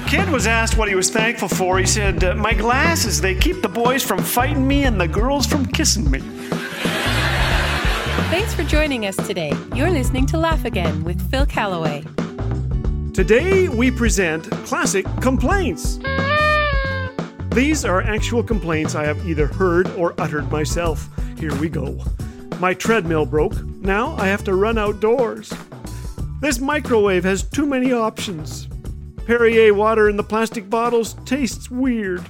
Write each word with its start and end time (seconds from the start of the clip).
A 0.00 0.02
kid 0.04 0.30
was 0.30 0.46
asked 0.46 0.78
what 0.78 0.88
he 0.88 0.94
was 0.94 1.10
thankful 1.10 1.46
for. 1.46 1.78
He 1.78 1.84
said, 1.84 2.24
uh, 2.24 2.34
My 2.34 2.54
glasses, 2.54 3.20
they 3.20 3.34
keep 3.34 3.60
the 3.60 3.68
boys 3.68 4.02
from 4.02 4.18
fighting 4.22 4.66
me 4.66 4.84
and 4.84 4.98
the 4.98 5.06
girls 5.06 5.46
from 5.46 5.66
kissing 5.66 6.10
me. 6.10 6.20
Thanks 8.30 8.54
for 8.54 8.64
joining 8.64 9.04
us 9.04 9.14
today. 9.16 9.52
You're 9.74 9.90
listening 9.90 10.24
to 10.28 10.38
Laugh 10.38 10.64
Again 10.64 11.04
with 11.04 11.20
Phil 11.30 11.44
Callaway. 11.44 12.02
Today 13.12 13.68
we 13.68 13.90
present 13.90 14.50
classic 14.64 15.04
complaints. 15.20 15.98
These 17.50 17.84
are 17.84 18.00
actual 18.00 18.42
complaints 18.42 18.94
I 18.94 19.04
have 19.04 19.28
either 19.28 19.48
heard 19.48 19.86
or 19.96 20.18
uttered 20.18 20.50
myself. 20.50 21.10
Here 21.38 21.54
we 21.56 21.68
go. 21.68 22.02
My 22.58 22.72
treadmill 22.72 23.26
broke. 23.26 23.62
Now 23.82 24.16
I 24.16 24.28
have 24.28 24.44
to 24.44 24.54
run 24.54 24.78
outdoors. 24.78 25.52
This 26.40 26.58
microwave 26.58 27.24
has 27.24 27.42
too 27.42 27.66
many 27.66 27.92
options. 27.92 28.69
Perrier 29.30 29.72
water 29.72 30.08
in 30.08 30.16
the 30.16 30.24
plastic 30.24 30.68
bottles 30.68 31.14
tastes 31.24 31.70
weird. 31.70 32.26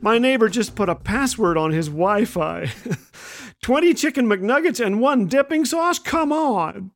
My 0.00 0.18
neighbor 0.18 0.48
just 0.48 0.74
put 0.74 0.88
a 0.88 0.96
password 0.96 1.56
on 1.56 1.70
his 1.70 1.86
Wi 1.86 2.24
Fi. 2.24 2.68
20 3.62 3.94
chicken 3.94 4.26
McNuggets 4.26 4.84
and 4.84 5.00
one 5.00 5.28
dipping 5.28 5.64
sauce? 5.64 6.00
Come 6.00 6.32
on. 6.32 6.90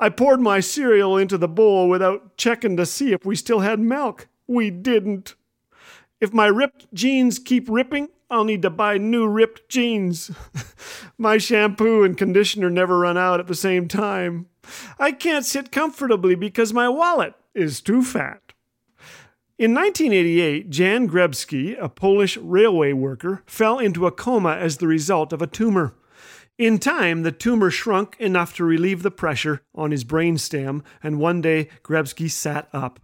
I 0.00 0.08
poured 0.08 0.40
my 0.40 0.58
cereal 0.58 1.16
into 1.16 1.38
the 1.38 1.46
bowl 1.46 1.88
without 1.88 2.36
checking 2.36 2.76
to 2.76 2.86
see 2.86 3.12
if 3.12 3.24
we 3.24 3.36
still 3.36 3.60
had 3.60 3.78
milk. 3.78 4.26
We 4.48 4.70
didn't. 4.70 5.36
If 6.20 6.32
my 6.32 6.46
ripped 6.46 6.92
jeans 6.92 7.38
keep 7.38 7.70
ripping, 7.70 8.08
I'll 8.28 8.42
need 8.42 8.62
to 8.62 8.70
buy 8.70 8.98
new 8.98 9.28
ripped 9.28 9.68
jeans. 9.68 10.32
my 11.18 11.38
shampoo 11.38 12.02
and 12.02 12.18
conditioner 12.18 12.68
never 12.68 12.98
run 12.98 13.16
out 13.16 13.38
at 13.38 13.46
the 13.46 13.54
same 13.54 13.86
time. 13.86 14.46
I 14.98 15.12
can't 15.12 15.44
sit 15.44 15.70
comfortably 15.70 16.34
because 16.34 16.72
my 16.72 16.88
wallet 16.88 17.34
is 17.54 17.80
too 17.80 18.02
fat. 18.02 18.42
In 19.58 19.72
1988, 19.72 20.68
Jan 20.68 21.08
Grebski, 21.08 21.78
a 21.80 21.88
Polish 21.88 22.36
railway 22.36 22.92
worker, 22.92 23.42
fell 23.46 23.78
into 23.78 24.06
a 24.06 24.12
coma 24.12 24.50
as 24.50 24.76
the 24.76 24.86
result 24.86 25.32
of 25.32 25.40
a 25.40 25.46
tumor. 25.46 25.94
In 26.58 26.78
time, 26.78 27.22
the 27.22 27.32
tumor 27.32 27.70
shrunk 27.70 28.16
enough 28.20 28.54
to 28.56 28.64
relieve 28.64 29.02
the 29.02 29.10
pressure 29.10 29.62
on 29.74 29.92
his 29.92 30.04
brainstem, 30.04 30.82
and 31.02 31.18
one 31.18 31.40
day 31.40 31.70
Grebski 31.82 32.30
sat 32.30 32.68
up. 32.74 33.00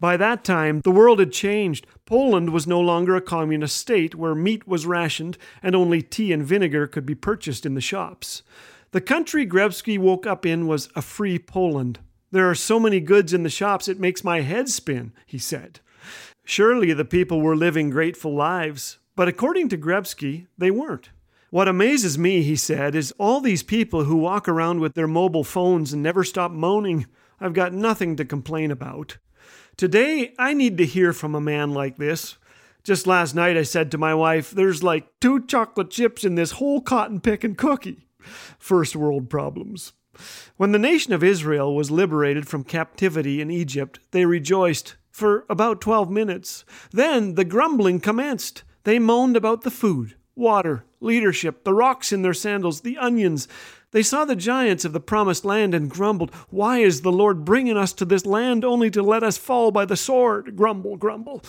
By 0.00 0.16
that 0.16 0.42
time, 0.42 0.80
the 0.80 0.90
world 0.90 1.20
had 1.20 1.30
changed. 1.30 1.86
Poland 2.04 2.50
was 2.50 2.66
no 2.66 2.80
longer 2.80 3.14
a 3.14 3.20
communist 3.20 3.76
state 3.76 4.16
where 4.16 4.34
meat 4.34 4.66
was 4.66 4.86
rationed 4.86 5.38
and 5.62 5.76
only 5.76 6.02
tea 6.02 6.32
and 6.32 6.44
vinegar 6.44 6.88
could 6.88 7.06
be 7.06 7.14
purchased 7.14 7.64
in 7.64 7.74
the 7.74 7.80
shops. 7.80 8.42
The 8.90 9.00
country 9.00 9.46
Grebski 9.46 10.00
woke 10.00 10.26
up 10.26 10.44
in 10.44 10.66
was 10.66 10.88
a 10.96 11.02
free 11.02 11.38
Poland. 11.38 12.00
There 12.32 12.50
are 12.50 12.56
so 12.56 12.80
many 12.80 12.98
goods 12.98 13.32
in 13.32 13.44
the 13.44 13.48
shops 13.48 13.86
it 13.86 14.00
makes 14.00 14.24
my 14.24 14.40
head 14.40 14.68
spin, 14.68 15.12
he 15.26 15.38
said. 15.38 15.78
Surely 16.44 16.92
the 16.92 17.04
people 17.04 17.40
were 17.40 17.56
living 17.56 17.90
grateful 17.90 18.34
lives, 18.34 18.98
but 19.14 19.28
according 19.28 19.68
to 19.68 19.78
Grebski, 19.78 20.46
they 20.58 20.70
weren't. 20.70 21.10
What 21.50 21.68
amazes 21.68 22.16
me, 22.16 22.42
he 22.42 22.56
said, 22.56 22.94
is 22.94 23.12
all 23.18 23.40
these 23.40 23.62
people 23.62 24.04
who 24.04 24.16
walk 24.16 24.48
around 24.48 24.80
with 24.80 24.94
their 24.94 25.06
mobile 25.06 25.44
phones 25.44 25.92
and 25.92 26.02
never 26.02 26.24
stop 26.24 26.50
moaning. 26.50 27.06
I've 27.40 27.52
got 27.52 27.74
nothing 27.74 28.16
to 28.16 28.24
complain 28.24 28.70
about. 28.70 29.18
Today, 29.76 30.32
I 30.38 30.54
need 30.54 30.78
to 30.78 30.86
hear 30.86 31.12
from 31.12 31.34
a 31.34 31.40
man 31.40 31.72
like 31.72 31.98
this. 31.98 32.38
Just 32.84 33.06
last 33.06 33.34
night, 33.34 33.56
I 33.56 33.62
said 33.62 33.90
to 33.90 33.98
my 33.98 34.14
wife, 34.14 34.50
There's 34.50 34.82
like 34.82 35.08
two 35.20 35.44
chocolate 35.44 35.90
chips 35.90 36.24
in 36.24 36.36
this 36.36 36.52
whole 36.52 36.80
cotton 36.80 37.20
picking 37.20 37.54
cookie. 37.54 38.08
First 38.58 38.96
world 38.96 39.28
problems. 39.28 39.92
When 40.56 40.72
the 40.72 40.78
nation 40.78 41.12
of 41.12 41.22
Israel 41.22 41.74
was 41.74 41.90
liberated 41.90 42.48
from 42.48 42.64
captivity 42.64 43.40
in 43.40 43.50
Egypt, 43.50 44.00
they 44.10 44.24
rejoiced 44.26 44.96
for 45.12 45.44
about 45.48 45.80
12 45.80 46.10
minutes. 46.10 46.64
Then 46.90 47.36
the 47.36 47.44
grumbling 47.44 48.00
commenced. 48.00 48.64
They 48.84 48.98
moaned 48.98 49.36
about 49.36 49.62
the 49.62 49.70
food, 49.70 50.16
water, 50.34 50.84
leadership, 51.00 51.62
the 51.62 51.74
rocks 51.74 52.12
in 52.12 52.22
their 52.22 52.34
sandals, 52.34 52.80
the 52.80 52.98
onions. 52.98 53.46
They 53.92 54.02
saw 54.02 54.24
the 54.24 54.34
giants 54.34 54.84
of 54.86 54.94
the 54.94 55.00
promised 55.00 55.44
land 55.44 55.74
and 55.74 55.90
grumbled, 55.90 56.34
Why 56.48 56.78
is 56.78 57.02
the 57.02 57.12
Lord 57.12 57.44
bringing 57.44 57.76
us 57.76 57.92
to 57.94 58.06
this 58.06 58.24
land 58.24 58.64
only 58.64 58.90
to 58.90 59.02
let 59.02 59.22
us 59.22 59.36
fall 59.36 59.70
by 59.70 59.84
the 59.84 59.96
sword? 59.96 60.56
Grumble, 60.56 60.96
grumble. 60.96 61.42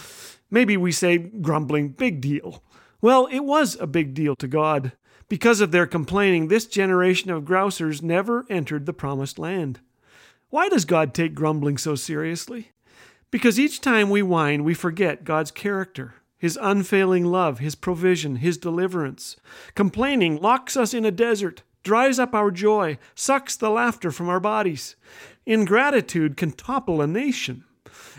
Maybe 0.52 0.76
we 0.76 0.92
say 0.92 1.18
grumbling, 1.18 1.90
big 1.90 2.22
deal. 2.22 2.62
Well, 3.02 3.28
it 3.32 3.40
was 3.40 3.78
a 3.80 3.88
big 3.88 4.14
deal 4.14 4.36
to 4.36 4.48
God. 4.48 4.92
Because 5.30 5.62
of 5.62 5.72
their 5.72 5.88
complaining, 5.88 6.48
this 6.48 6.66
generation 6.66 7.32
of 7.32 7.46
grousers 7.46 8.04
never 8.04 8.46
entered 8.50 8.86
the 8.86 8.94
promised 8.94 9.40
land. 9.40 9.80
Why 10.50 10.70
does 10.70 10.86
God 10.86 11.14
take 11.14 11.34
grumbling 11.34 11.78
so 11.78 11.96
seriously? 11.96 12.73
Because 13.34 13.60
each 13.60 13.82
time 13.82 14.12
we 14.12 14.22
whine, 14.22 14.64
we 14.64 14.76
forget 14.76 15.24
God's 15.24 15.50
character, 15.50 16.14
His 16.38 16.56
unfailing 16.62 17.26
love, 17.26 17.58
His 17.58 17.74
provision, 17.74 18.36
His 18.36 18.60
deliverance. 18.60 19.38
Complaining 19.74 20.40
locks 20.40 20.78
us 20.78 20.94
in 20.94 21.04
a 21.04 21.10
desert, 21.10 21.64
dries 21.82 22.20
up 22.20 22.36
our 22.36 22.52
joy, 22.52 23.00
sucks 23.16 23.56
the 23.56 23.72
laughter 23.72 24.12
from 24.12 24.30
our 24.30 24.40
bodies. 24.40 24.96
Ingratitude 25.48 26.38
can 26.38 26.52
topple 26.52 27.02
a 27.02 27.08
nation. 27.08 27.64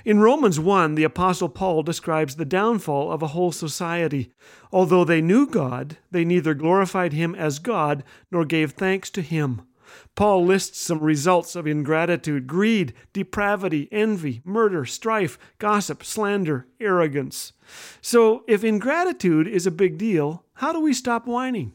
In 0.05 0.19
Romans 0.19 0.59
1, 0.59 0.97
the 0.97 1.05
Apostle 1.05 1.49
Paul 1.49 1.85
describes 1.85 2.35
the 2.35 2.45
downfall 2.45 3.13
of 3.13 3.23
a 3.23 3.29
whole 3.29 3.53
society. 3.53 4.33
Although 4.73 5.05
they 5.05 5.21
knew 5.21 5.47
God, 5.47 5.97
they 6.11 6.25
neither 6.25 6.55
glorified 6.55 7.13
Him 7.13 7.37
as 7.37 7.61
God 7.61 8.03
nor 8.33 8.45
gave 8.45 8.73
thanks 8.73 9.11
to 9.11 9.23
Him. 9.23 9.63
Paul 10.15 10.45
lists 10.45 10.81
some 10.81 11.01
results 11.01 11.57
of 11.57 11.67
ingratitude 11.67 12.47
greed, 12.47 12.95
depravity, 13.13 13.89
envy, 13.91 14.41
murder, 14.45 14.85
strife, 14.85 15.39
gossip, 15.59 16.05
slander, 16.05 16.67
arrogance. 16.81 17.53
So, 18.01 18.45
if 18.47 18.65
ingratitude 18.65 19.49
is 19.49 19.67
a 19.67 19.71
big 19.71 19.99
deal, 19.99 20.45
how 20.55 20.73
do 20.73 20.81
we 20.81 20.93
stop 20.93 21.27
whining? 21.27 21.73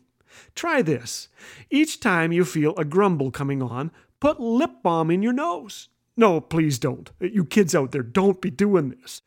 Try 0.55 0.81
this. 0.81 1.27
Each 1.69 1.99
time 1.99 2.31
you 2.31 2.45
feel 2.45 2.75
a 2.77 2.85
grumble 2.85 3.31
coming 3.31 3.61
on, 3.61 3.91
put 4.19 4.39
lip 4.39 4.83
balm 4.83 5.11
in 5.11 5.21
your 5.21 5.33
nose. 5.33 5.89
No, 6.19 6.41
please 6.41 6.79
don't. 6.79 7.09
You 7.21 7.45
kids 7.45 7.73
out 7.73 7.91
there, 7.91 8.03
don't 8.03 8.41
be 8.41 8.49
doing 8.49 8.89
this. 8.89 9.21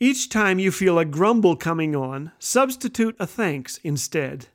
Each 0.00 0.28
time 0.28 0.58
you 0.58 0.72
feel 0.72 0.98
a 0.98 1.04
grumble 1.04 1.54
coming 1.54 1.94
on, 1.94 2.32
substitute 2.40 3.14
a 3.20 3.28
thanks 3.28 3.78
instead. 3.84 4.48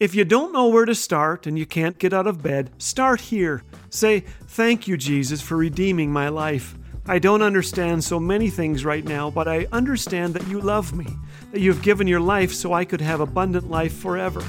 If 0.00 0.14
you 0.14 0.24
don't 0.24 0.54
know 0.54 0.66
where 0.68 0.86
to 0.86 0.94
start 0.94 1.46
and 1.46 1.58
you 1.58 1.66
can't 1.66 1.98
get 1.98 2.14
out 2.14 2.26
of 2.26 2.42
bed, 2.42 2.70
start 2.78 3.20
here. 3.20 3.62
Say, 3.90 4.20
Thank 4.46 4.88
you, 4.88 4.96
Jesus, 4.96 5.42
for 5.42 5.58
redeeming 5.58 6.10
my 6.10 6.30
life. 6.30 6.74
I 7.04 7.18
don't 7.18 7.42
understand 7.42 8.02
so 8.02 8.18
many 8.18 8.48
things 8.48 8.82
right 8.82 9.04
now, 9.04 9.28
but 9.28 9.46
I 9.46 9.66
understand 9.72 10.32
that 10.32 10.48
you 10.48 10.58
love 10.58 10.94
me, 10.94 11.06
that 11.52 11.60
you 11.60 11.70
have 11.70 11.82
given 11.82 12.06
your 12.06 12.20
life 12.20 12.50
so 12.50 12.72
I 12.72 12.86
could 12.86 13.02
have 13.02 13.20
abundant 13.20 13.68
life 13.68 13.92
forever. 13.92 14.42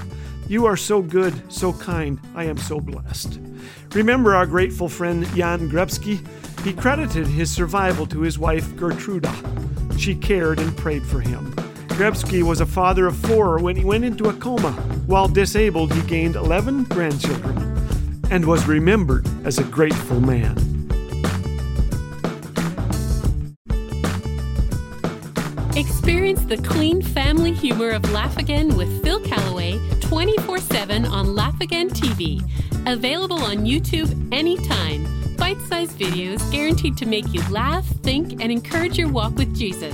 You 0.48 0.68
are 0.68 0.78
so 0.78 1.02
good, 1.02 1.52
so 1.52 1.74
kind. 1.74 2.18
I 2.34 2.46
am 2.46 2.58
so 2.58 2.80
blessed. 2.80 3.38
Remember 3.92 4.34
our 4.34 4.46
grateful 4.46 4.88
friend 4.88 5.26
Jan 5.36 5.70
Grebski? 5.70 6.26
He 6.62 6.72
credited 6.72 7.28
his 7.28 7.52
survival 7.52 8.08
to 8.08 8.22
his 8.22 8.40
wife 8.40 8.74
Gertruda. 8.78 9.34
She 10.00 10.16
cared 10.16 10.60
and 10.60 10.78
prayed 10.78 11.04
for 11.04 11.20
him. 11.20 11.54
Grebski 11.90 12.42
was 12.42 12.62
a 12.62 12.66
father 12.66 13.06
of 13.06 13.18
four 13.18 13.60
when 13.60 13.76
he 13.76 13.84
went 13.84 14.06
into 14.06 14.30
a 14.30 14.34
coma. 14.34 15.01
While 15.12 15.28
disabled, 15.28 15.92
he 15.92 16.02
gained 16.04 16.38
11 16.38 16.86
grandchildren 16.86 17.76
and 18.32 18.46
was 18.46 18.66
remembered 18.66 19.28
as 19.46 19.58
a 19.58 19.64
grateful 19.66 20.22
man. 20.22 20.56
Experience 25.76 26.46
the 26.46 26.56
clean 26.64 27.02
family 27.02 27.52
humor 27.52 27.90
of 27.90 28.10
Laugh 28.14 28.38
Again 28.38 28.78
with 28.78 29.04
Phil 29.04 29.20
Callaway 29.20 29.82
24 30.00 30.60
7 30.60 31.06
on 31.06 31.36
Laugh 31.36 31.60
Again 31.60 31.90
TV. 31.90 32.42
Available 32.88 33.44
on 33.44 33.66
YouTube 33.66 34.34
anytime. 34.34 35.36
Bite 35.36 35.60
sized 35.64 36.00
videos 36.00 36.50
guaranteed 36.54 36.96
to 36.96 37.06
make 37.06 37.34
you 37.34 37.42
laugh, 37.50 37.86
think, 37.86 38.42
and 38.42 38.50
encourage 38.50 38.98
your 38.98 39.10
walk 39.10 39.36
with 39.36 39.54
Jesus. 39.54 39.94